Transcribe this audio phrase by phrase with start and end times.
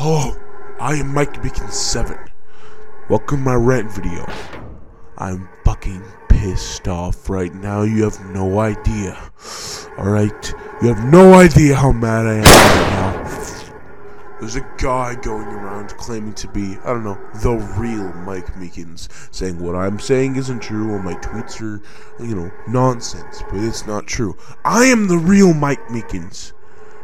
[0.00, 0.32] Hello,
[0.78, 2.16] I am Mike Meekins 7.
[3.10, 4.24] Welcome to my rant video.
[5.16, 7.82] I'm fucking pissed off right now.
[7.82, 9.18] You have no idea.
[9.98, 10.54] Alright?
[10.80, 14.38] You have no idea how mad I am right now.
[14.38, 19.08] There's a guy going around claiming to be, I don't know, the real Mike Meekins,
[19.34, 21.82] saying what I'm saying isn't true, or my tweets are,
[22.22, 24.36] you know, nonsense, but it's not true.
[24.64, 26.52] I am the real Mike Meekins.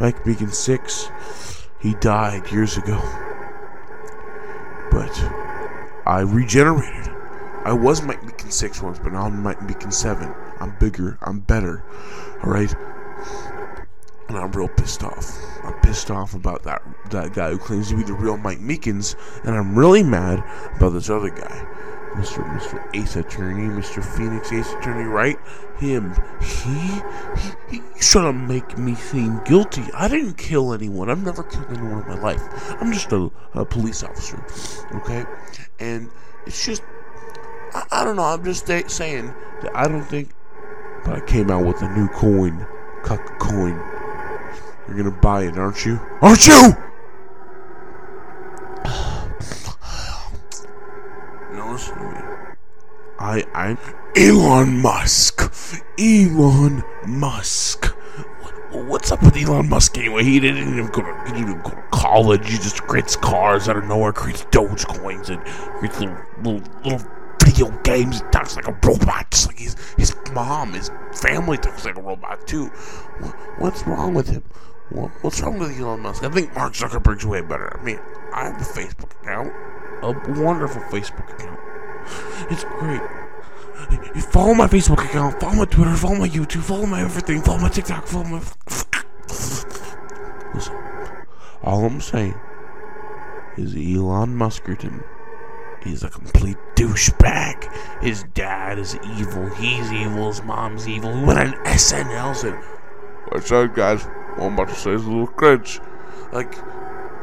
[0.00, 1.10] Mike Meekins 6,
[1.86, 3.00] he died years ago.
[4.90, 5.12] But
[6.04, 7.12] I regenerated.
[7.64, 10.34] I was Mike Meekins 6 once, but now I'm Mike Meekins 7.
[10.58, 11.84] I'm bigger, I'm better,
[12.42, 12.74] alright?
[14.28, 15.40] and I'm real pissed off.
[15.62, 19.14] I'm pissed off about that that guy who claims to be the real Mike Meekins,
[19.44, 20.42] and I'm really mad
[20.74, 21.66] about this other guy,
[22.14, 22.44] Mr.
[22.56, 22.82] Mr.
[22.94, 24.02] Ace Attorney, Mr.
[24.02, 25.38] Phoenix Ace Attorney, right?
[25.78, 26.14] Him.
[26.40, 27.00] He,
[27.70, 29.84] he he's trying to make me seem guilty.
[29.94, 31.10] I didn't kill anyone.
[31.10, 32.42] I've never killed anyone in my life.
[32.80, 34.42] I'm just a, a police officer,
[34.94, 35.24] okay?
[35.78, 36.10] And
[36.46, 36.82] it's just
[37.74, 38.24] I, I don't know.
[38.24, 40.30] I'm just saying that I don't think.
[41.04, 42.66] But I came out with a new coin,
[43.02, 43.76] cuck coin.
[44.88, 46.00] You're gonna buy it, aren't you?
[46.20, 46.72] Aren't you?
[51.76, 52.18] Me.
[53.18, 53.78] I I'm
[54.16, 55.40] Elon Musk.
[55.98, 57.86] Elon Musk.
[58.72, 60.24] What's up with Elon Musk anyway?
[60.24, 62.50] He didn't even go to, he didn't go to college.
[62.50, 65.42] He just creates cars out of nowhere, creates Dogecoins, and
[65.78, 67.08] creates little little little
[67.42, 68.20] video games.
[68.20, 72.02] He talks like a robot, just like his his mom, his family talks like a
[72.02, 72.66] robot too.
[73.58, 74.42] What's wrong with him?
[74.90, 76.22] What's wrong with Elon Musk?
[76.22, 77.76] I think Mark Zuckerberg's way better.
[77.78, 77.98] I mean,
[78.32, 79.52] I have a Facebook account,
[80.02, 81.60] a wonderful Facebook account.
[82.50, 83.02] It's great.
[84.14, 87.58] You follow my Facebook account, follow my Twitter, follow my YouTube, follow my everything, follow
[87.58, 88.38] my TikTok, follow my.
[90.54, 90.76] Listen,
[91.62, 92.34] all I'm saying
[93.56, 95.04] is Elon Muskerton
[95.86, 98.02] He's a complete douchebag.
[98.02, 99.48] His dad is evil.
[99.50, 100.28] He's evil.
[100.28, 101.14] His mom's evil.
[101.16, 102.54] He went on SNL said,
[103.28, 104.02] What's up, guys?
[104.34, 105.80] What I'm about to say is a little cringe.
[106.32, 106.54] Like,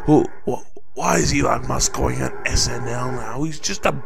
[0.06, 0.26] who?
[0.48, 3.44] Wh- why is Elon Musk going on SNL now?
[3.44, 4.02] He's just a